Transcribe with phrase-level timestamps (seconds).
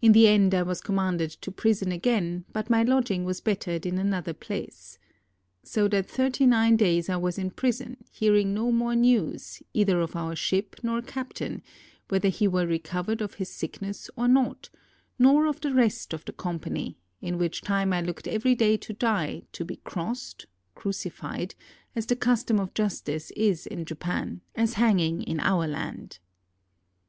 [0.00, 3.98] In the end I was commanded to prison again, but my lodging was bettered in
[3.98, 5.00] another place.
[5.64, 10.14] So that thirty nine days I was in prison, hearing no more news, neither of
[10.14, 11.60] our ship nor captain,
[12.06, 14.70] whether he were recovered of his sickness or not,
[15.18, 18.92] nor of the rest of the company; in which time I looked every day to
[18.92, 20.46] die, to be crossed
[20.76, 21.56] [crucified]
[21.96, 26.20] as the custom of justice is in Japan, as hanging in our land.